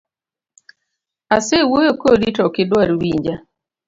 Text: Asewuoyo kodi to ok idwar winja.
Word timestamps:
Asewuoyo 1.35 1.91
kodi 2.01 2.27
to 2.35 2.41
ok 2.47 2.55
idwar 2.63 2.89
winja. 2.99 3.35